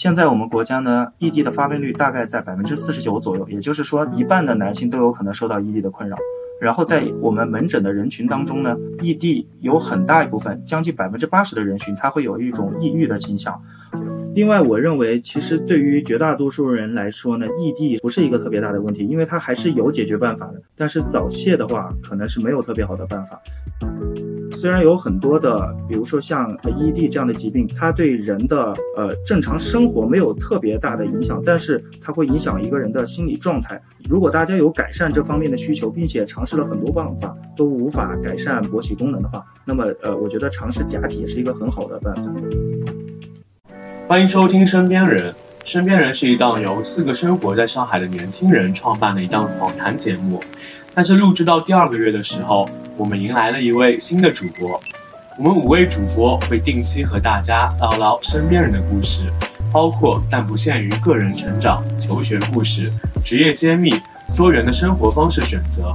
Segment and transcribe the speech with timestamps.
[0.00, 6.16] 现在我们国家呢，ED 的发病率大概在百分之四十九左右，也就是说一半的男性都有可能受到 ED 的困扰。
[6.60, 13.60] 然后在我们门诊的人群当中呢，ED 有很大一部分，将近百分之八十的人群，他会有一种抑郁的倾向。
[14.36, 20.62] 另外，我认为其实对于绝大多数人来说呢，ED 不是一个特别大的问题，因为它还是有解决办法的。
[20.76, 23.42] 但是早泄的话，可能是没有特别好的办法。
[24.60, 33.80] 虽然有很多的，比如说像 ED 这样的疾病，它对人的呃正常生活没有特别大的影响，但是它会影响一个人的心理状态。
[34.10, 42.28] 如果大家有改善这方面的需求，并且尝试了很多办法都无法改善勃起功能的话，那么呃，我觉得尝试假体也是一个很好的办法。
[44.08, 45.32] 欢迎收听《身边人》，
[45.64, 50.42] 《身边人》是一档由四个生活在上海的年轻人创办的一档访谈节目。
[50.94, 54.80] 但是录制到第二个月的时候，我们迎来了一位新的主播。
[55.36, 59.30] 我们五位主播会定期和大家唠唠身边人的故事，
[59.72, 62.92] 包括但不限于个人成长、求学故事、
[63.24, 63.92] 职业揭秘、
[64.36, 65.94] 多元的生活方式选择。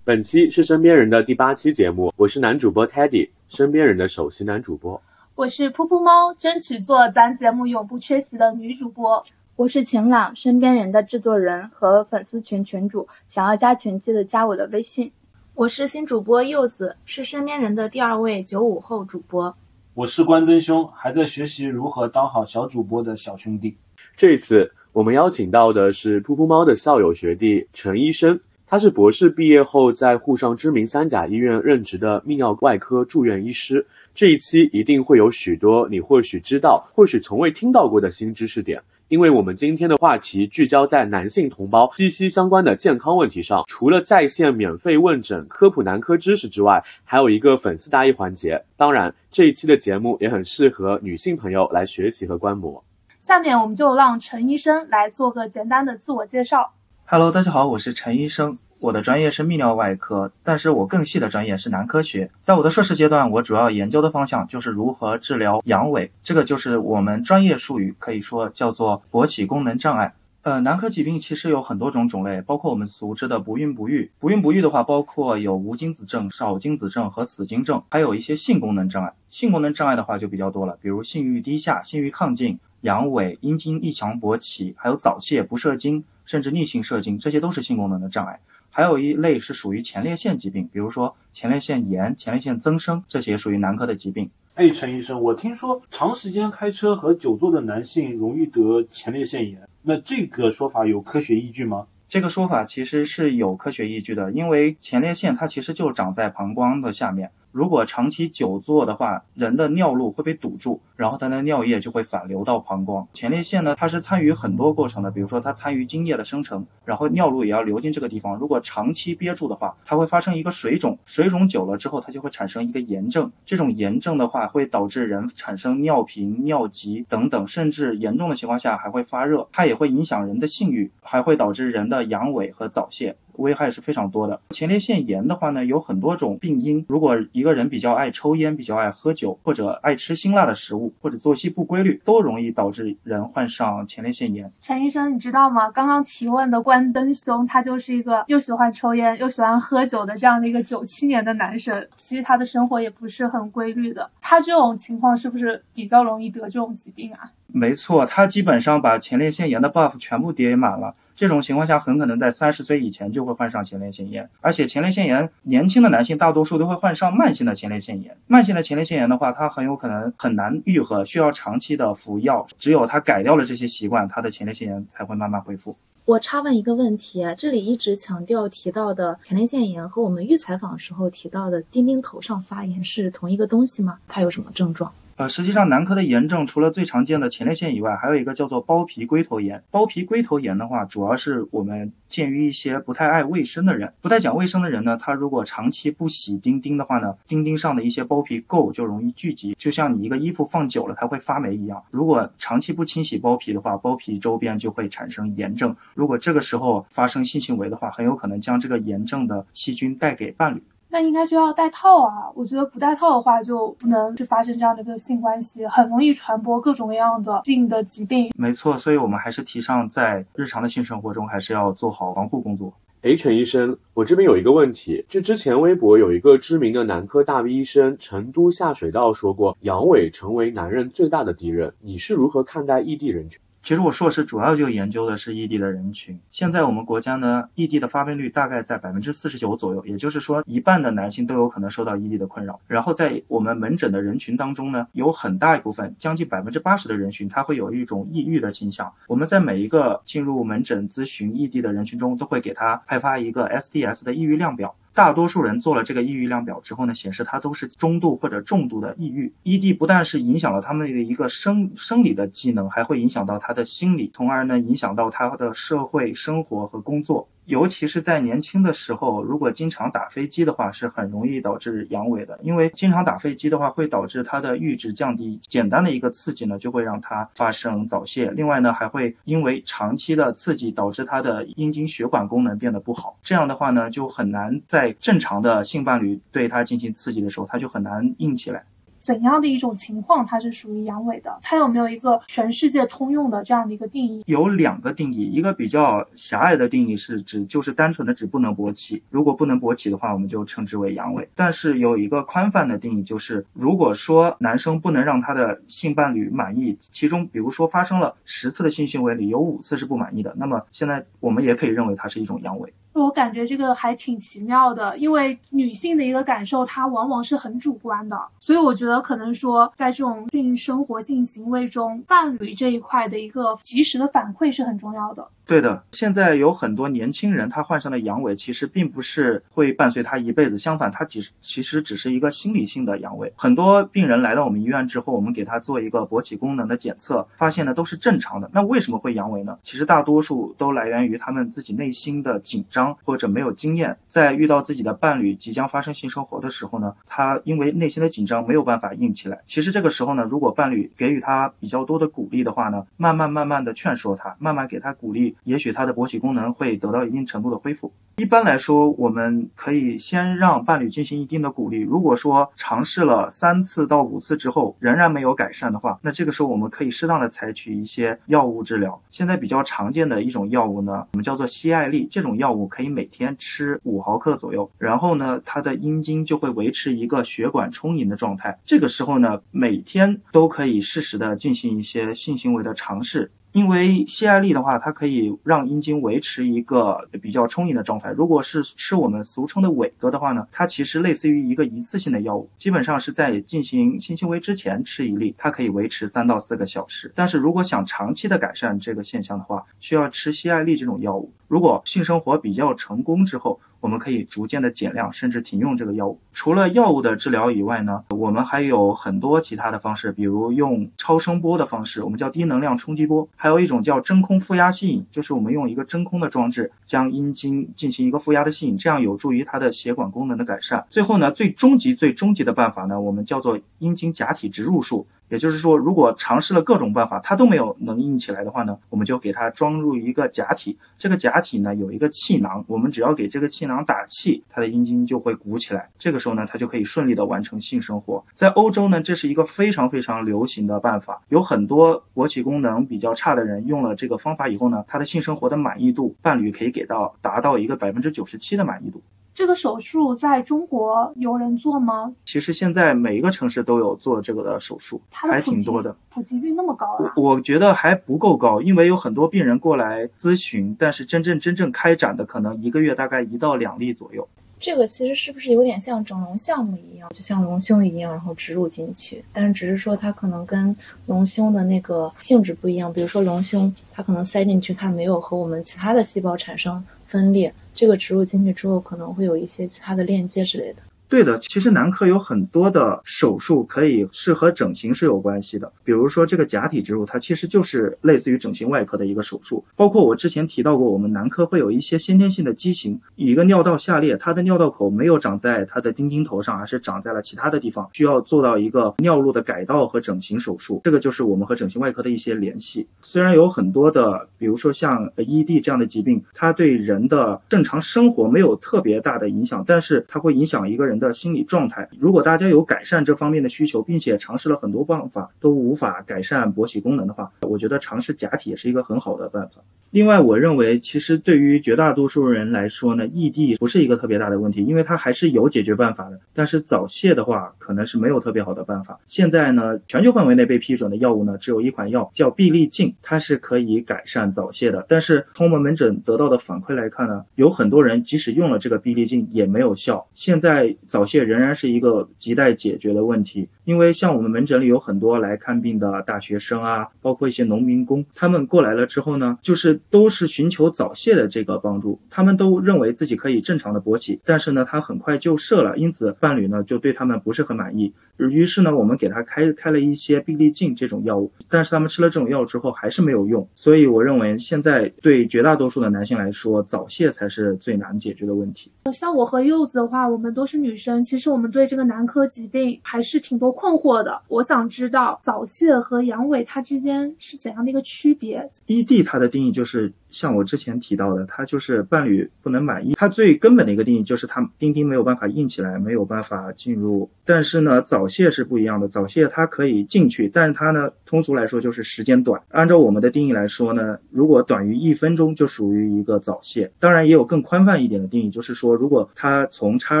[0.02, 5.00] 本期是《身边人》的第八期节目，我是男主播 Teddy，身边人的首席男主播。
[5.36, 9.24] 我是噗噗猫，争取做咱节目永不缺席的女主播。
[9.56, 15.10] 我是晴朗，身边人的制作人和粉丝群群主，想要加群记得加我的微信。
[15.54, 19.56] 我是新主播柚子，是身边人的第二位九五后主播。
[19.94, 23.74] 我是关灯兄，还在学习如何当好小主播的小兄弟。
[24.14, 28.38] 这一次我们邀请到的是噗噗猫的校友学弟陈医生。
[28.68, 33.86] 他是博士毕业后在沪上知名三甲医院任职的泌尿外科住院医师。
[34.12, 43.62] 这一期一定会有许多你或许知道、或许从未听到过的新知识点，因为我们今天的话题聚焦在男性同胞息息相关的健康问题上。
[43.68, 48.60] 除了在线免费问诊、科普男科知识之外，还有一个粉丝答疑环节。
[48.76, 52.82] 当然，这一期的节目也很适合女性朋友来学习和观摩。
[53.20, 56.72] 下面我们就让陈医生来做个简单的自我介绍。
[57.04, 58.58] Hello，大家好，我是陈医生。
[58.78, 62.30] 我的专业是泌尿外科，但是我更细的专业是男科学。
[62.42, 70.12] 在我的硕士阶段，我主要研究的方向就是如何治疗阳痿，这个就是我们专业术语，可以说叫做勃起功能障碍。
[70.42, 74.10] 呃，男科疾病其实有很多种种类，包括我们熟知的不孕不育。
[74.20, 79.12] 不孕不育的话，包括有无精子症、少精子症和死精症，还有一些性功能障碍。
[79.30, 86.04] 性功能障碍的话就比较多了，比如性欲低下、性欲亢进、阳痿、阴茎异常勃起，还有早泄、不射精。
[86.26, 88.40] 甚至逆性射精，这些都是性功能的障碍。
[88.76, 94.28] 还有一类是属于前列腺疾病，比如说前列腺炎、前列腺增生，这些属于男科的疾病。
[94.56, 101.86] 哎，陈医生，我听说长时间开车和久坐的男性容易得前列腺炎，那这个说法有科学依据吗？
[102.06, 107.30] 这个说法其实是有科学依据的，因为前列腺它其实就长在膀胱的下面。
[107.56, 113.08] 如果长期久坐的话，人的尿路会被堵住，然后它的尿液就会反流到膀胱。
[113.14, 118.36] 前列腺呢，它是参与很多过程的，比如说它参与精液的生成，然后尿路也要流进这个地方。
[118.36, 123.32] 如果长期憋住的话，它会发生一个水肿，水肿久了之后，它就会产生一个炎症。
[123.46, 129.48] 这种炎症的话，会导致人产生尿频、尿急等等，甚至严重的情况下还会发热。
[129.50, 133.16] 它也会影响人的性欲，还会导致人的阳痿和早泄。
[133.38, 134.40] 危害是非常多的。
[134.50, 136.84] 前列腺炎的话呢，有很多种病因。
[136.88, 144.50] 如果一个人比较爱抽烟、比较爱喝酒，或者爱吃辛辣的食物，或者作息不规律，都容易导致人患上前列腺炎。
[144.60, 145.70] 陈医生，你知道吗？
[145.70, 151.86] 刚刚提问的关灯兄，他就是一个又喜欢抽烟又喜欢喝酒的这样的一个九七年的男生。
[151.96, 154.10] 其实他的生活也不是很规律的。
[154.20, 157.30] 他这种情况是不是比较容易得这种疾病啊？
[157.48, 160.94] 没错，他基本上把前列腺炎的 buff 全部叠满了。
[161.16, 168.14] 这种情况下，很可能在三十岁以前就会患上前列腺炎，而且前列腺炎年轻的男性大多数都会患上慢性的前列腺炎。
[168.26, 172.46] 慢性的前列腺炎的话，它很有可能很难愈合，需要长期的服药。
[172.58, 175.74] 只有他改掉了这些习惯，他的前列腺炎才会慢慢恢复。
[176.04, 183.98] 我插问一个问题，这里一直强调提到的前列腺炎和我们预采访时候提到的丁丁头上发炎是同一个东西吗？
[184.06, 184.92] 它有什么症状？
[185.16, 189.62] 呃，实际上男科的炎症除了最常见的前列腺以外，还有一个叫做包皮龟头炎。
[189.70, 201.82] 包皮龟头炎的话，主要是我们鉴于一些不太爱卫生的人，不太讲卫生的人呢，他如果长期不洗丁丁的话呢，丁丁上的一些包皮垢就容易聚集，就像你一个衣服放久了它会发霉一样。
[201.90, 205.74] 如果长期不清洗包皮的话，包皮周边就会产生炎症。
[205.94, 210.62] 如果这个时候发生性行为的话，很有可能将这个炎症的细菌带给伴侣。
[210.88, 212.30] 那应该就要戴套啊！
[212.34, 218.30] 我觉得不戴套的话，就不能去发生这样的一个性关系，很容易传播各种各样的性的疾病。
[218.36, 222.72] 没错，所以我们还是提倡在日常的性生活中，还是要做好防护工作。
[223.02, 233.40] 哎，陈医生，我这边有一个问题，就之前微博有一个知名的男科大 V 医生成都下水道说过，阳痿成为男人最大的敌人，你是如何看待异地人群？
[233.66, 236.16] 其实我硕士主要就研究的是异地的人群。
[236.30, 242.60] 现在我们国家呢，异地的发病率大概在百分之四十九左右，也就是说，一半的男性都有可能受到异地的困扰。
[242.68, 248.92] 然后在我们门诊的人群当中呢，有很大一部分，将近百分之八十的人群，他会有一种抑郁的倾向。
[249.08, 254.76] 我们在每一个进入门诊咨询异地的人群中，都会给他派发一个 SDS 的抑郁量表。
[254.96, 259.30] 大多数人做了这个抑郁量表之后呢，显示他都是中度或者重度的抑郁。
[259.44, 267.28] ED 不但是影响了他们的一个生生理的机能，还会影响到他的心理，从而呢影响到他的社会生活和工作。
[267.46, 272.38] 尤其是在年轻的时候，如果经常打飞机的话，是很容易导致阳痿的。
[272.42, 275.40] 因为经常打飞机的话，会导致他的阈值降低。
[275.46, 278.30] 简单的一个刺激呢，就会让他发生早泄。
[278.32, 283.18] 另外呢，还会因为长期的刺激，导致他的阴茎血管功能变得不好。
[283.22, 288.64] 这样的话呢，就很难在正常的性伴侣对他进行刺激的时候，他就很难硬起来。
[289.06, 291.38] 怎样的一种情况它是属于阳痿的？
[291.40, 294.24] 它有没有一个全世界通用的这样的一个定义？
[294.26, 301.24] 有两个定义，一个比较狭隘的定义是指就是单纯的指不能勃起，如果不能勃起的话，我们就称之为阳痿。
[301.36, 312.68] 但是有一个宽泛的定义，就是如果说男生不能让他的性伴侣满意，其中比如说发生了十次的性行为里有五次是不满意的，那么现在我们也可以认为它是一种阳痿。
[313.02, 325.26] 我感觉这个还挺奇妙的，因为女性的一个感受，它往往是很主观的，所以我觉得可能说，在这种性生活、性行为中，伴侣这一块的一个及时的反馈是很重要的。
[325.46, 333.30] 对的，现在有很多年轻人，他患上了阳痿，其实并不是会伴随他一辈子，相反，他其实其实只是一个心理性的阳痿。
[333.36, 338.50] 很多病人来到我们医院之后，我们给他做一个勃起功能的检测，发现呢都是正常的。
[338.52, 339.56] 那为什么会阳痿呢？
[339.62, 349.40] 其实大多数都来源于他们自己内心的紧张或者没有经验，在遇到自己的伴侣即将发生性生活的时候呢，他因为内心的紧张没有办法硬起来。
[349.46, 355.35] 其实这个时候呢，如果伴侣给予他比较多的鼓励的话呢，慢慢慢慢的劝说他，慢慢给他鼓励。
[355.44, 357.92] 也许他的勃起功能会得到一定程度的恢复。
[358.16, 361.80] 一般来说，我们可以先让伴侣进行一定的鼓励。
[361.80, 368.98] 如果说尝试了三次到五次之后仍然没有改善的话，那这个时候我们可以适当的采取一些药物治疗。
[369.10, 372.08] 现在比较常见的一种药物呢，我们叫做西艾利。
[372.10, 378.58] 这种药物可以每天吃五毫克左右，然后呢，它的阴茎就会维持一个血管充盈的状态。
[378.64, 383.30] 这个时候呢，每天都可以适时的进行一些性行为的尝试。
[383.56, 388.10] 因为西艾利的话，它可以让阴茎维持一个比较充盈的状态。
[388.10, 397.10] 如果是吃我们俗称的伟哥的话呢，它其实类似于一个一次性的药物，基本上是在进行性行为之前吃一粒，它可以维持三到四个小时。
[397.14, 401.32] 但是如果想长期的改善这个现象的话，需要吃西艾利这种药物。
[401.48, 406.18] 如果性生活比较成功之后，我们可以逐渐的减量，甚至停用这个药物。
[406.32, 420.84] 除了药物的治疗以外呢，我们还有很多其他的方式，比如用超声波的方式，我们叫低能量冲击波；还有一种叫真空负压吸引，就是我们用一个真空的装置将阴茎进行一个负压的吸引，这样有助于它的血管功能的改善。
[420.90, 425.06] 最后呢，最终极、最终极的办法呢，我们叫做阴茎假体植入术。
[425.28, 430.78] 也就是说，如果尝试了各种办法，它都没有能硬起来的话呢，我们就给它装入一个假体。
[430.96, 435.88] 这个假体呢有一个气囊，我们只要给这个气囊打气，它的阴茎就会鼓起来。
[435.98, 438.24] 这个时候呢，它就可以顺利的完成性生活。
[438.34, 449.02] 在欧洲呢，这是一个非常非常流行的办法，有很多勃起功能比较差的人用了这个方法以后呢，他的性生活的满意度，伴侣可以给到达到一个百分之九十七的满意度。
[449.36, 452.10] 这个手术在中国有人做吗？
[452.24, 455.94] 其实现在每一个城市都有做这个的手术，还挺多的。
[456.08, 457.12] 普及率那么高啊？
[457.16, 464.26] 我觉得还不够高，因为有很多病人过来咨询，但是真正真正开展的可能一个月大概一到两例左右。
[464.58, 469.22] 这个其实是不是有点像整容项目一样，就像隆胸一样，然后植入进去？
[469.34, 470.74] 但是只是说它可能跟
[471.04, 472.90] 隆胸的那个性质不一样。
[472.90, 477.52] 比如说隆胸，它可能塞进去，它没有和我们其他的细胞产生分裂。
[477.76, 480.82] 这个植入进去之后，可能会有一些其他的链接之类的。
[481.08, 489.64] 对的，其实男科有很多的手术可以是和整形是有关系的，比如说这个假体植入，它其实就是类似于整形外科的一个手术。
[489.76, 500.80] 包括我之前提到过，我们男科会有一些先天性的畸形，一个尿道下裂，它的尿道口没有长在它的丁丁头上，而是长在了其他的地方，需要做到一个尿路的改道和整形手术。
[500.82, 502.84] 这个就是我们和整形外科的一些联系。
[503.00, 510.95] 虽然有很多的，比如说像 ED 这样的疾病，它对人的正常生活没有特别大的影响，但是它会影响一个人。
[510.98, 519.60] 的心理状态，如果大家有改善这方面的需求，并且尝试了很多办法都无法改善勃起功能的话，我觉得尝试假体也是一个很好的办法。
[519.90, 526.18] 另外，我认为其实对于绝大多数人来说呢，异地不是一个特别大的问题，因为它还是有解决办法的。
[526.34, 528.98] 但是早泄的话，可能是没有特别好的办法。
[529.06, 534.84] 现在呢，全球范围内被批准的药物呢，只有一款药叫必利净，它是可以改善早泄的。
[534.88, 540.06] 但是从我们门诊得到的反馈来看呢，有很多人即使用了这个必利净也没有效。
[540.14, 557.92] 现在早泄仍然是一个亟待解决的问题，因为像我们门诊里有很多来看病的大学生啊，包括一些农民工，他们过来了之后呢，就是都是寻求早泄的这个帮助，他们都认为自己可以正常的勃起，但是呢，他很快就射了，因此伴侣呢就对他们不是很满意。
[558.16, 563.46] 于是呢，我们给他开开了一些必利净这种药物，但是他们吃了这种药之后还是没有用。
[563.54, 568.70] 所以我认为现在对绝大多数的男性来说，早泄才是最难解决的问题。
[568.92, 574.20] 像我和柚子的话，我们都是女生，其实我们对这个男科疾病还是挺多困惑的。
[574.28, 582.94] 我想知道早泄和阳痿它之间是怎样的一个区别？ED 它的定义就是像我之前提到的，它就是伴侣不能满意。
[582.94, 587.08] 它最根本的一个定义就是它丁丁没有办法硬起来，没有办法进入。
[587.22, 592.40] 但是呢，早泄是不一样的，早泄它可以进去，但是它呢，通俗来说就是时间短。
[592.48, 596.72] 按照我们的定义来说呢，如果短于一分钟就属于一个早泄。
[596.78, 600.00] 当然也有更宽泛一点的定义，就是说如果它从插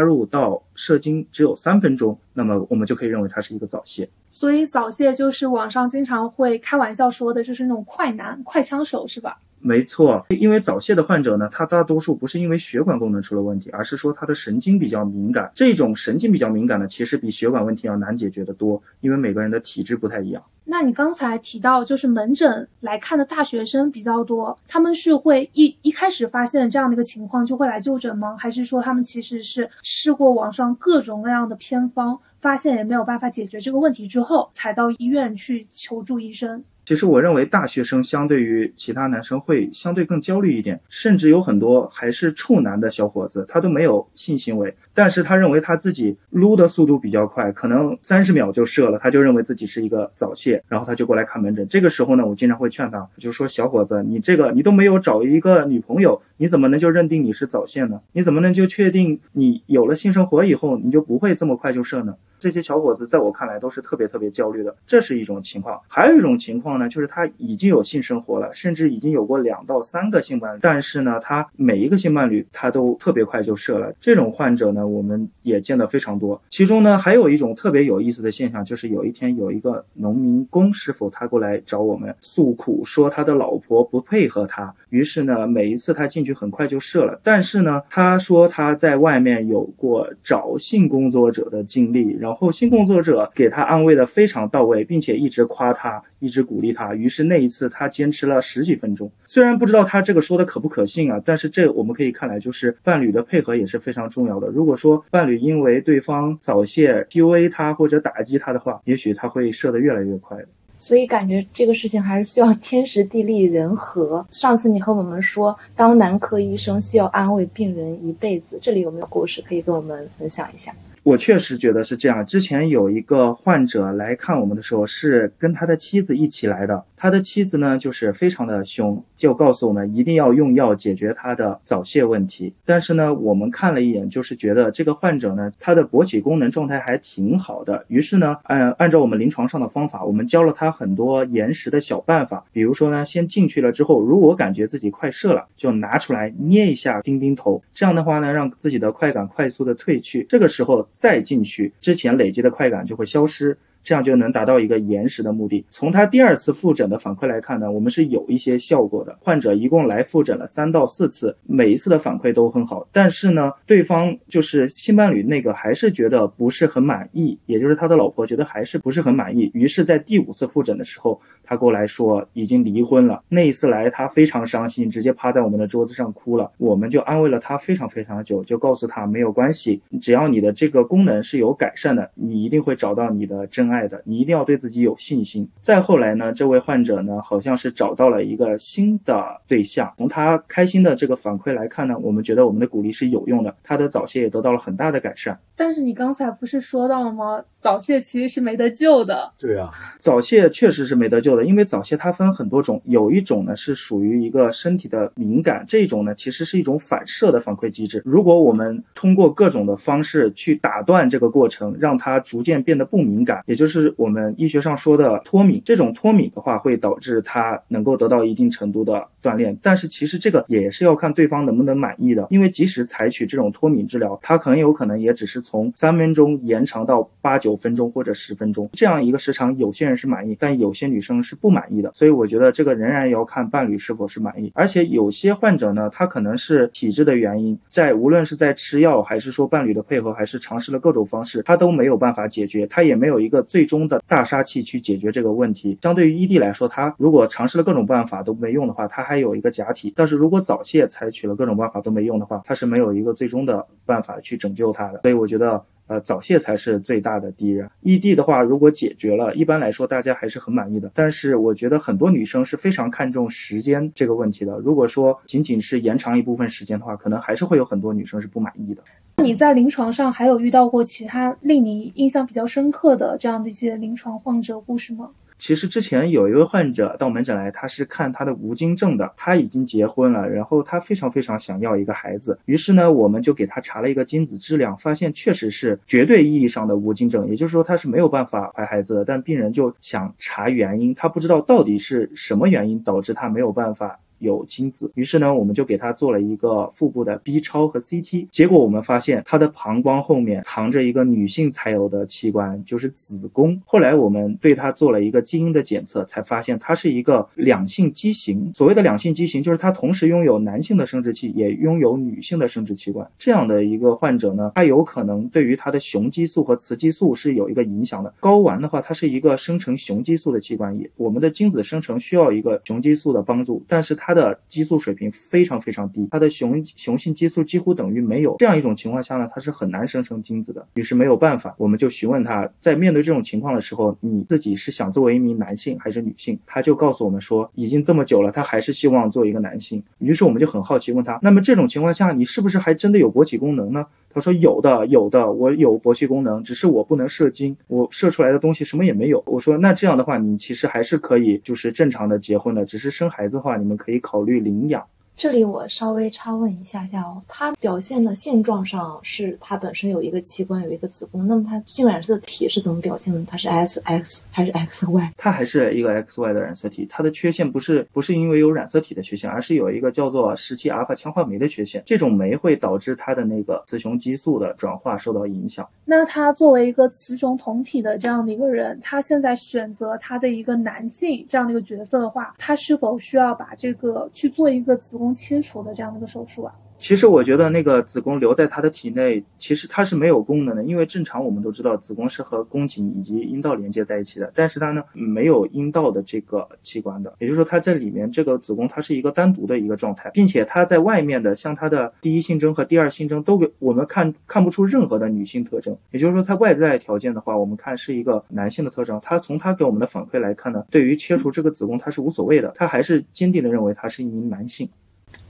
[0.00, 4.08] 入到射精只有三分钟，那么我们就可以认为它是一个早泄。
[4.30, 9.38] 所以早泄就是网上经常会开玩笑说的，就是那种快男、快枪手，是吧？
[9.58, 15.50] 没错，因为早泄的患者呢，他大多数不是因为血管功能出了问题，而是说他的神经比较敏感。
[15.54, 20.42] 这种神经比较敏感呢，其实比血管问题要难解决的多，因为每个人的体质不太一样。
[20.64, 28.36] 那你刚才提到，就是门诊来看的大学生比较多，他们是会一一开始发现这样的一个情况就会来就诊吗？
[28.38, 36.62] 还是说他们其实是试过网上各种各样的偏方，发现也没有办法解决这个问题之后，才到医院去求助医生？
[36.86, 51.68] 其实我认为大学生相对于其他男生会相对更焦虑一点，甚至有很多还是处男的小伙子，他都没有性行为，但是他认为他自己撸的速度比较快，可能三十秒就射了，他就认为自己是一个早泄，然后他就过来看门诊。
[51.68, 58.00] 这个时候呢，我经常会劝他，就说小伙子，你这个你都没有找一个女朋友，你怎么能就认定你是早泄呢？
[58.12, 62.14] 你怎么能就确定你有了性生活以后你就不会这么快就射呢？
[62.38, 65.80] 这些小伙子在我看来都是特别特别焦虑的，这是一种情况。
[65.88, 73.90] 还有一种情况呢，就是他已经有性生活了，甚至已经有过两到三个性伴侣，但是呢，他每一个性伴侣他都特别快就射了。
[73.98, 76.40] 这种患者呢，我们也见得非常多。
[76.48, 87.20] 其中呢，还有一种特别有意思的现象，就是有一天有一个农民工师傅，他过来找我们诉苦，说他的老婆不配合他，于是呢，每一次他进去很快就射了。
[87.22, 92.06] 但是呢，他说他在外面有过找性工作者的经历。
[92.18, 96.94] 然后性工作者给他安慰的非常到位，并且一直夸他，一直鼓励他。
[96.94, 99.10] 于是那一次他坚持了十几分钟。
[99.24, 104.48] 虽然不知道他这个说的可不可信啊，但是这我们可以看来就是伴侣的配合也是非常重要的。
[104.48, 110.46] 如果说伴侣因为对方早泄 PUA 他或者打击他的话，也许他会射得越来越快的。
[110.78, 114.24] 所以感觉这个事情还是需要天时地利人和。
[114.30, 120.74] 上次你和我们说，当男科医生需要安慰病人一辈子，这里有没有故事可以跟我们分享一下？
[121.02, 122.26] 我确实觉得是这样。
[122.26, 126.84] 之前有一个患者来看我们的时候，是跟他的妻子一起来的。
[126.96, 132.52] 他的妻子呢，就是非常的凶，就告诉我们一定要用药解决他的早泄问题。
[132.64, 137.84] 但是呢，我们看了一眼，就是觉得这个患者呢，他的勃起功能状态还挺好的。
[137.88, 142.44] 于是呢，按按照我们临床上的方法，我们教了他很多延时的小办法。
[142.52, 150.24] 比如说呢，先进去了之后，如果感觉自己快射了，就拿出来捏一下丁丁头，这样的话呢，让自己的快感快速的退去。
[150.28, 153.56] 这个时候再进去，之前累积的快感就会消失。
[153.86, 155.64] 这样就能达到一个延时的目的。
[155.70, 159.16] 从他第二次复诊的反馈来看呢，我们是有一些效果的。
[159.20, 162.84] 患者一共来复诊了三到四次，每一次的反馈都很好。
[162.90, 169.48] 但是呢，对方就是性伴侣那个还是觉得不是很满意，也就是他的老婆觉得还是不是很满意。
[169.54, 173.22] 于是，在第五次复诊的时候，他过来说已经离婚了。
[173.28, 176.50] 那一次来，他非常伤心，直接趴在我们的桌子上哭了。
[176.58, 183.76] 我们就安慰了他非常非常久，就告诉他没有关系，只要你的这个功能是有改善的，你一定会找到你的真爱。
[183.76, 185.46] 爱的，你一定要对自己有信心。
[185.60, 189.92] 再后来呢，这位患者呢，好像是找到了一个新的对象。
[189.98, 195.38] 从他开心的这个反馈来看呢，我们觉得我们的鼓励是有用的，他的早泄也得到了很大的改善。
[195.54, 197.44] 但是你刚才不是说到了吗？
[197.60, 199.30] 早泄其实是没得救的。
[199.38, 199.68] 对啊，
[200.00, 208.00] 早泄确实是没得救因为早泄它分很多种，有一种呢是属于一个身体的敏感，这种呢其实是一种反射的反馈机制。
[208.04, 213.56] 如果我们通过各种的方式去打断这个过程，让它逐渐变得不敏感，也。
[213.56, 219.08] 就是我们医学上说的脱敏，这种脱敏的话会导致它能够得到一定程度的。
[219.22, 219.58] 锻炼。
[219.60, 231.90] 但是其实这个也是要看对方能不能满意的，因为即使采取这种脱敏治疗，它很有可能也只是从三分钟延长到八九分钟或者十分钟这样一个时长，有些人是满意，但有些女生是不满意的。
[231.92, 245.76] 所以我觉得这个仍然要看伴侣是否是满意，而且有些患者呢，他可能是体质的原因，在无论是在吃药，还是说伴侣的配合，还是尝试了各种方式，他都没有办法解决，他也没有一个最终的大杀器去解决这个问题。
[245.82, 255.00] 相对于异地来说，他如果尝试了各种办法都没用的话，他还有一个假体；但是如果早泄采取了各种办法都没用的话，他是没有一个最终的办法去拯救他的。
[255.02, 255.62] 所以我觉得。
[255.86, 257.70] 呃，早泄才是最大的敌人。
[257.80, 260.90] 异地的话，如果解决了，一般来说大家还是很满意的。
[260.94, 264.58] 但是我觉得很多女生是非常看重时间这个问题的。
[264.58, 268.82] 如果说仅仅是延长一部分时间的话，可能还是会有很多女生是不满意的。
[269.22, 275.10] 你在临床上还有遇到过其他令你印象比较深刻的这样的一些临床患者故事吗？
[275.38, 294.00] 其实之前有一位患者到门诊来，他是看他的无精症的，他已经结婚了，然后他非常非常想要一个孩子，于是呢，我们就给他查了一个精子质量，发现确实是绝对意义上的无精症，也就是说他是没有办法怀孩子的，但病人就想查原因，他不知道到底是什么原因导致他没有办法。
[294.18, 303.60] 有精子，于是呢，我们就给他做了一个腹部的 B 超和 CT，结果我们发现他的膀胱后面藏着一个女性才有的器官，就是子宫。
[303.66, 308.50] 后来我们对他做了一个基因的检测，才发现他是一个两性畸形。
[308.54, 313.06] 所谓的两性畸形，就是他同时拥有男性的生殖器，也拥有女性的生殖器官。
[313.18, 318.14] 这样的一个患者呢，他有可能对于他的雄激素和雌激素是有一个影响的。
[318.20, 324.05] 睾丸的话，它是一个生成雄激素的器官，也我们的精子生成需要一个雄激素的帮助，但是它。
[324.06, 328.36] 它的激素水平非常非常低，它的雄雄性激素几乎等于没有。
[328.38, 330.64] 这样一种情况下呢，它是很难生成精子的。
[330.74, 336.38] 于是没有办法，我们就询问他，在面对这种情况的时候，你自己是想作为一名男性还是女性？
[336.46, 339.82] 他就告诉我们说，已经这么久了，他还是希望做一个男性。
[339.98, 343.84] 于是我们就很好奇问他，那么这种情况下，你是不是还真的有勃起功能呢？
[344.16, 349.22] 他说有的，有的，我有勃起功能，只是我不能射精，我射出来的东西什么也没有。
[349.26, 354.82] 我说那这样的话，你其实还是可以，就是正常的结婚的，只是生孩子的话，你们可以考虑领养。
[355.16, 363.24] 这里我稍微插问一下下哦，它表现的性状上是它本身有一个器官有一个子宫，那么它性染色体是怎么表现的？
[363.26, 365.12] 它是 S X 还是 X Y？
[365.16, 375.66] 它还是一个 X Y 的染色体，它的缺陷不是不是因为有染色体的缺陷，而是有一个叫做十七阿尔法羟化酶的缺陷，这种酶会导致它的那个雌雄激素的转化受到影响。
[375.86, 386.54] 那他作为一个雌雄同体的这样的一个人，他现在选择他的一个男性这样的一个角色的话，他是否需要把这个去做一个子宫切除的这样的一个手术啊？
[386.78, 414.68] 其实我觉得那个子宫留在他的体内，其实它是没有功能的，因为正常我们都知道子宫是和宫颈以及阴道连接在一起的，但是它呢没有阴道的这个器官的，也就是说它在里面这个子宫它是一个单独的一个状态，并且它在外面的像它的第一性征和第二性征都给我们看看不出任何的女性特征，也就是说它外在条件的话，我们看是一个男性的特征，它从它给我们的反馈来看呢，对于切除这个子宫它是无所谓的，它还是坚定的认为他是一名男性。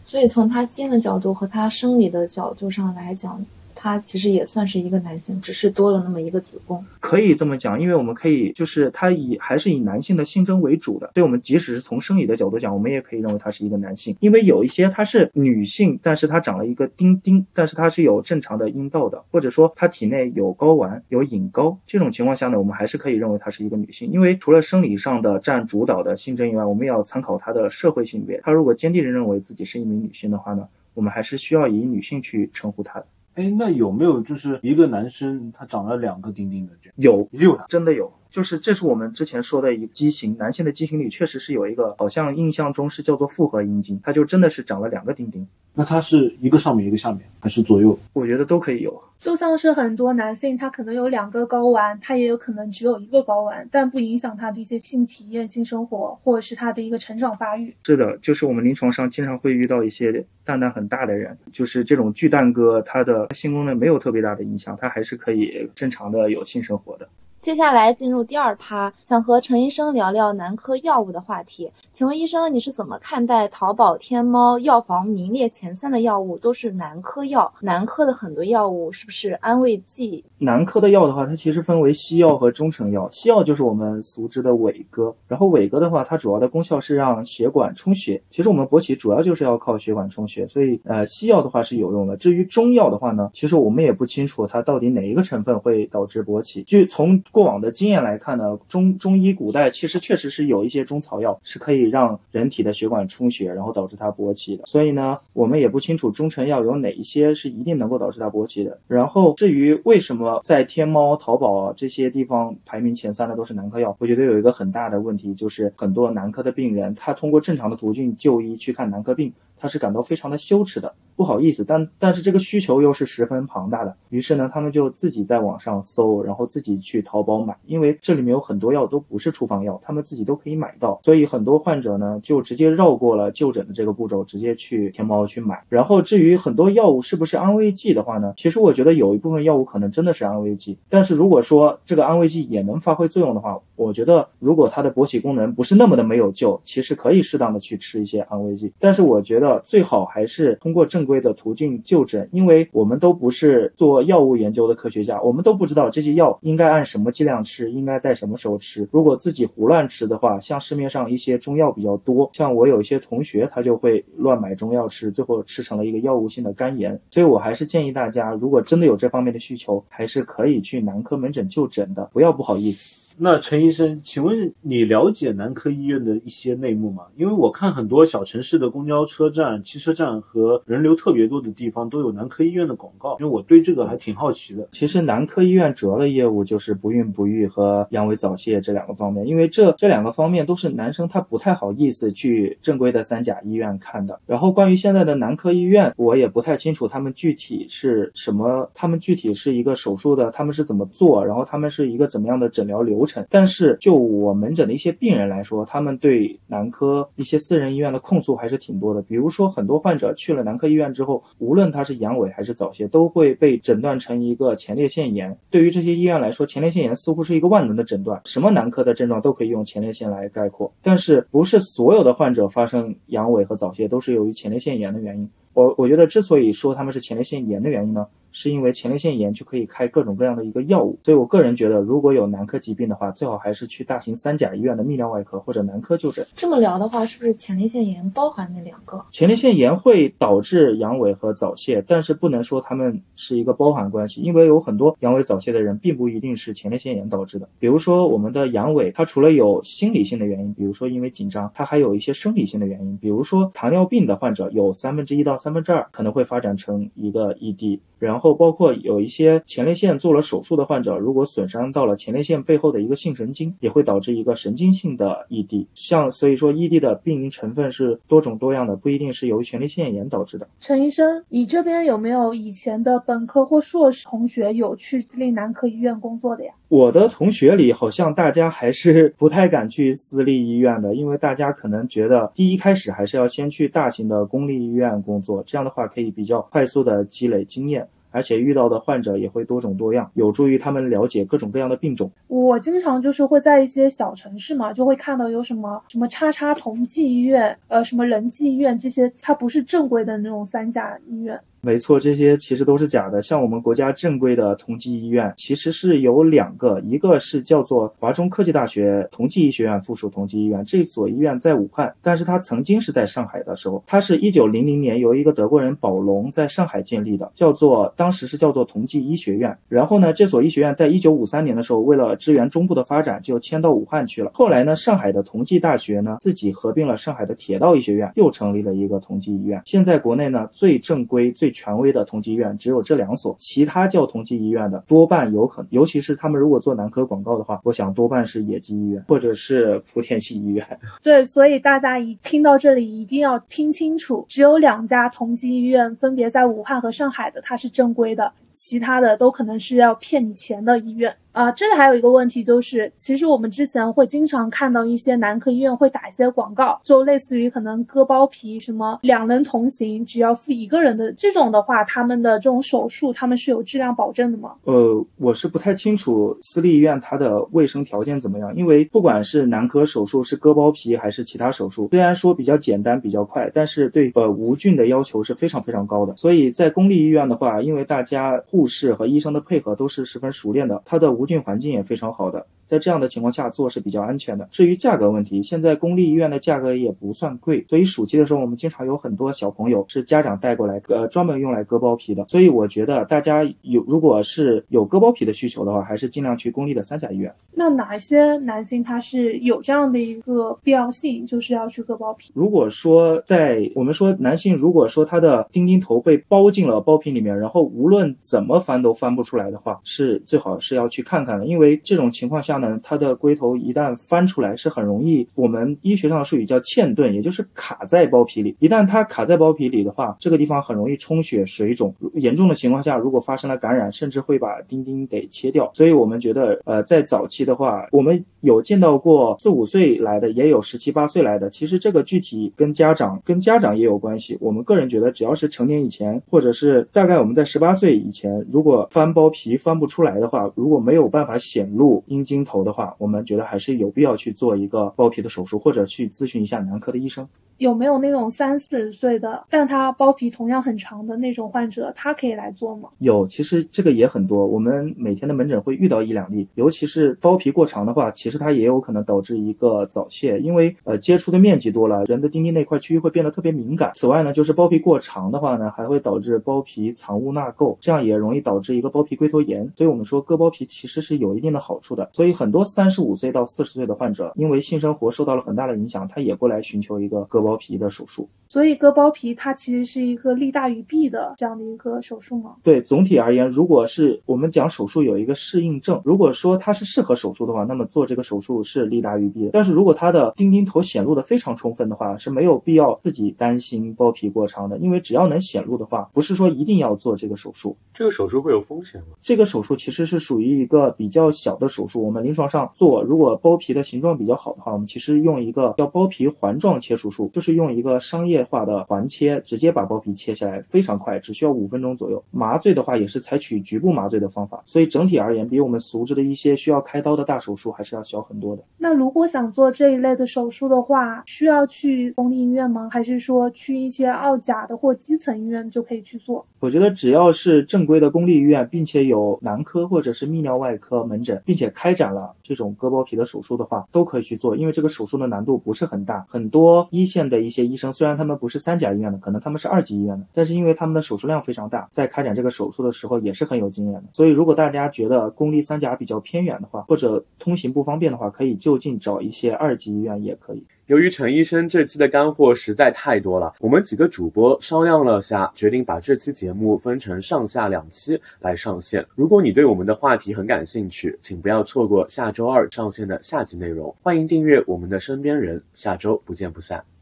[0.06, 3.44] 所以从他基因的角度和他生理的角度上来讲。
[3.76, 33.06] 他其实也算是一个男性，只是多了那么一个子宫，可以这么讲，因为我们可以就是他以还是以男性的性征为主的，所以我们即使是从生理的角度讲，我们也可以认为他是一个男性，因为有一些他是女性，但是他长了一个丁丁，但是他是有正常的阴道的，或者说他体内有睾丸有隐睾，这种情况下呢，我们还是可以认为他是一个女性，因为除了生理上的占主导的性征以外，我们也要参考他的社会性别，他如果坚定的认为自己是一名女性的话呢，我们还是需要以女性去称呼他的。
[33.36, 36.94] 哎，那有没有就是一个男生他长了两个丁丁的这样？
[36.96, 38.12] 有，有的，真的有。
[38.30, 45.46] 就是这是我们之前说的一个畸形，男性的畸形里确实是有一个，好像印象中是叫做复合阴茎，它就真的是长了两个丁丁。
[45.72, 47.98] 那它是一个上面一个下面，还是左右？
[48.14, 49.02] 我觉得都可以有。
[49.18, 57.74] 就像是很多男性，他可能有两个睾丸，他也有可能只有一个睾丸，但不影响他的一些性体验、性生活，或者是他的一个成长发育。
[57.84, 67.08] 是的，就是我们临床上经常会遇到一些蛋蛋很大的人，就是这种巨蛋哥，他的性功能没有特别大的影响，他还是可以正常的有性生活的。
[67.46, 71.70] 接下来进入第二趴，想和陈医生聊聊男科药物的话题。
[71.92, 77.54] 请问医生，你是怎么看待淘宝、天猫药房名列前三的药物都是男科药？
[77.60, 80.24] 男科的很多药物是不是安慰剂？
[80.38, 83.08] 男科的药的话，它其实分为西药和中成药。
[83.12, 88.20] 西药就是我们熟知的伟哥，然后伟哥的话，它主要的功效是让血管充血。
[88.28, 92.16] 其实我们勃起主要就是要靠血管充血，所以呃，西药的话是有用的。
[92.16, 96.64] 至于中药的话呢，其实我们也不清楚它到底哪一个成分会导致勃起。
[96.64, 104.64] 就从过往的经验来看呢，中中医古代其实确实是有一些中草药是可以让人体的血管充血，然后导致它勃起的。
[104.64, 108.78] 所以呢，我们也不清楚中成药有哪一些是一定能够导致它勃起的。
[108.88, 119.30] 然后至于为什么在天猫、淘宝这些地方排名前三的都是男科药，我觉得有一个很大的问题，就是很多男科的病人他通过正常的途径就医去看男科病。
[119.68, 135.62] 是感到非常的羞耻的，不好意思，但但是这个需求又是十分庞大的，于是呢，他们就自己在网上搜，然后自己去淘宝买，因为这里面有很多药都不是处方药，他们自己都可以买到，所以很多患者呢就直接绕过了就诊的这个步骤，直接去天猫去买。
[135.68, 149.55] 然后至于很多药物是不是安慰剂的话呢，其实我觉得有一部分药物可能真的是安慰剂，但是如果说这个安慰剂也能发挥作用的话，我觉得如果它的勃起功能不是那么的没有救，其实可以适当的去吃一些安慰剂，但是我觉得。
[149.64, 158.88] 最好还是通过正规的途径就诊，因为我们都不是做药物研究的科学家，我们都不知道这些药应该按什么剂量吃，应该在什么时候吃。
[158.90, 167.00] 如果自己胡乱吃的话，像市面上一些中药比较多，像我有一些同学他就会乱买中药吃，最后吃成了一个药物性的肝炎。
[167.10, 173.05] 所以我还是建议大家，如果真的有这方面的需求，还是可以去男科门诊就诊的，不要不好意思。
[173.18, 177.04] 那陈医生，请问你了解男科医院的一些内幕吗？
[177.16, 184.68] 因为我看很多小城市的公交车站、汽车站和人流特别多的地方都有男科医院的广告，因为我对这个还挺好奇的。
[184.72, 194.20] 其实男科医院主要的业务就是不孕不育和阳痿早泄这两个方面，因为这这两个方面都是男生他不太好意思去正规的三甲医院看的。
[194.26, 203.05] 然后关于现在的男科医院，我也不太清楚他们具体是什么，他们具体是一个手术的，他们是怎么做，然后他们是一个怎么样的诊疗流。
[203.30, 209.00] 但是就我门诊的一些病人来说，他们对男科一些私人医院的控诉还是挺多的。
[209.02, 215.36] 比如说，很多患者去了男科医院之后，无论他是阳痿还是早泄，都会被诊断成一个前列腺炎。
[215.50, 220.72] 对于这些医院来说，前列腺炎似乎是一个万能的诊断，什么男科的症状都可以用前列腺来概括。
[220.82, 225.28] 但是，不是所有的患者发生阳痿和早泄都是由于前列腺炎的原因。
[225.56, 228.06] 我我觉得，之所以说他们是前列腺炎的原因呢？
[228.32, 236.26] 是因为前列腺炎就可以开各种各样的一个药物，所以我个人觉得，如果有男科疾病的话，最好还是去大型三甲医院的泌尿外科或者男科就诊。
[236.34, 239.02] 这么聊的话，是不是前列腺炎包含那两个？
[239.10, 247.48] 前列腺炎会导致阳痿和早泄，但是不能说他们是一个包含关系，因为有很多阳痿早泄的人并不一定是前列腺炎导致的。
[247.58, 257.78] 比如说我们的阳痿，它除了有心理性的原因，比如说因为紧张，它还有一些生理性的原因，比如说糖尿病的患者有三分之一到三分之二可能会发展成一个 ED。
[258.00, 265.64] 然后包括有一些前列腺做了手术的患者，如果损伤到了前列腺背后的一个性神经，也会导致一个神经性的 ED。
[265.72, 270.46] 像所以说 ED 的病因成分是多种多样的，不一定是由前列腺炎导致的。
[270.58, 276.52] 陈医生，你这边有没有以前的本科或硕士同学有去吉林男科医院工作的呀？
[276.68, 287.86] 我的同学里好像大家还是 不太敢去私立医院的，因为大家可能觉得第一开始还是要先去大型的公立医院工作，这样的话可以比较快速的积累经验。
[288.12, 292.10] 而且遇到的患者也会多种多样，有助于他们了解各种各样的病种。
[292.28, 301.38] 我经常就是会在一些小城市嘛，就会看到有什么什么叉叉同济医院，呃，什么仁济医院这些，它不是正规的那种三甲医院。
[301.66, 303.20] 没错，这些其实都是假的。
[303.20, 319.58] 像我们国家正规的同济医院，其实是有两个，一个是叫做华中科技大学同济医学院附属同济医院，这所医院在武汉，但是它曾经是在上海的时候，它是一九零零年由一个德国人宝龙在上海建立的，叫做当时是叫做同济医学院。
[319.68, 324.30] 然后呢，这所医学院在一九五三年的时候，为了支援中部的发展，就迁到武汉去了。
[324.32, 329.60] 后来呢，上海的同济大学呢，自己合并了上海的铁道医学院，又成立了一个同济医院。
[329.64, 340.66] 现在国内呢，最正规最权威的同济医院只有这两所，其他叫同济医院的多半有可能，尤其是他们如果做男科广告的话，我想多半是野鸡医院或者是莆田系医院。
[341.02, 351.14] 对，所以大家一听到这里一定要听清楚，只有两家同济医院分别在武汉和上海的，它是正规的，其他的都可能是要骗你钱的医院。
[351.36, 364.54] 啊，这里还有一个问题，就是其实我们之前会经常看到一些男科医院会打一些广告，就类似于可能割包皮，什么两人同行只要付一个人的这种的话，他们的这种手术他们是有质量保证的吗？
[364.64, 376.16] 呃，我是不太清楚私立医院它的卫生条件怎么样，因为不管是男科手术是割包皮还是其他手术，虽然说比较简单比较快，但是对呃无菌的要求是非常非常高的。
[376.16, 384.48] 所以在公立医院的话，因为大家护士和医生的配合都是十分熟练的，它的无菌环境也非常好的，在这样的情况下做是比较安全的。
[384.50, 392.24] 至于价格问题，现在公立医院的价格也不算贵，所以暑期的时候我们经常有很多小朋友是家长带过来，呃，专门用来割包皮的。
[392.28, 397.32] 所以我觉得大家有如果是有割包皮的需求的话，还是尽量去公立的三甲医院。
[397.52, 402.30] 那哪一些男性他是有这样的一个必要性，就是要去割包皮？
[402.34, 418.54] 如果说在我们说男性，如果说他的丁丁头被包进了包皮里面，然后无论怎么翻都翻不出来的话，是最好是要去看看看，因为这种情况下呢，它的龟头一旦翻出来是很容易，我们医学上的术语叫嵌顿，也就是卡在包皮里。
[418.58, 425.70] 一旦它卡在包皮里的话，这个地方很容易充血、水肿，严重的情况下，如果发生了感染，甚至会把丁丁给切掉。
[425.74, 431.50] 所以我们觉得，呃，在早期的话，我们有见到过四五岁来的，也有十七八岁来的。
[431.50, 434.36] 其实这个具体跟家长跟家长也有关系。
[434.40, 447.28] 我们个人觉得，只要是成年以前，或者是大概我们在十八岁以前，如果翻包皮翻不出来的话，如果没有没有办法显露阴茎头的话，我们觉得还是有必要去做一个包皮的手术，或者去咨询一下男科的医生。
[447.58, 452.88] 有没有那种三四十岁的，但他包皮同样很长的那种患者，他可以来做吗？
[452.98, 463.90] 有，其实这个也很多，我们每天的门诊会遇到一两例，尤其是包皮过长的话，其实它也有可能导致一个早泄，因为呃接触的面积多了，人的丁丁那块区域会变得特别敏感。
[463.94, 469.70] 此外呢，就是包皮过长的话呢，还会导致包皮藏污纳垢，这样也容易导致一个包皮龟头炎。
[469.74, 472.10] 所以我们说割包皮其实是有一定的好处的。
[472.12, 478.28] 所以很多三十五岁到四十岁的患者，因为性生活受到了很大的影响，他也过来寻求一个割包皮的手术。
[478.48, 482.54] 所以割包皮它其实是一个利大于弊的这样的一个手术吗？
[482.62, 489.50] 对，总体而言，如果是我们讲手术有一个适应症，如果说它是适合手术的话，那么做这个手术是利大于弊的。
[489.52, 497.76] 但是如果它的丁钉头显露的非常充分的话，是没有必要自己担心包皮过长的，因为只要能显露的话，不是说一定要做这个手术。
[497.92, 499.08] 这个手术会有风险吗？
[499.20, 512.24] 这个手术其实是属于一个比较小的手术，我们临床上做，如果包皮的形状比较好的话，我们其实用一个叫包皮环状切除术，就是用一个商业化的环切，直接把包皮切下来，非常快，只需要五分钟左右。
[512.30, 518.62] 麻醉的话也是采取局部麻醉的方法，所以整体而言，比我们熟知的一些需要开刀的大手术还是要小很多的。
[518.78, 522.88] 那如果想做这一类的手术的话，需要去公立医院吗？
[522.90, 526.46] 还是说去一些奥甲的或基层医院就可以去做？
[526.60, 536.24] 我觉得只要是正规的公立医院，并且有男科或者是泌尿外科门诊，并且开展了这种割包皮的手术的话，都可以去做，因为这个手术的难度不是很大。
[536.26, 544.04] 很多一线的一些医生，虽然他们不是三甲医院的，可能他们是二级医院的，但是因为他们的手术量非常大，在开展这个手术的时候也是很有经验的。
[544.12, 550.64] 所以，如果大家觉得公立三甲比较偏远的话，或者通行不方便的话，可以就近找一些二级医院也可以。
[550.86, 559.04] 由于陈医生这期的干货实在太多了，我们几个主播商量了下，决定把这期节目分成上下两期来上线。
[559.16, 563.92] 如果你对我们的话题很感兴趣，请不要错过下周二上线的下集内容。
[564.00, 566.95] 欢迎订阅我们的身边人，下周不见不散。